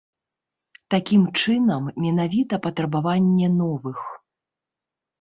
[0.93, 3.99] Такім чынам, менавіта патрабаванне новых.